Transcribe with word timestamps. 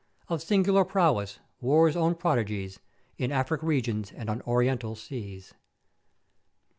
of 0.29 0.41
sing'ular 0.41 0.83
prowess, 0.83 1.37
War's 1.59 1.95
own 1.95 2.15
prodigies, 2.15 2.79
in 3.19 3.29
Africk 3.31 3.61
regions 3.61 4.11
and 4.11 4.31
on 4.31 4.41
Orient 4.47 4.83
seas. 4.97 5.53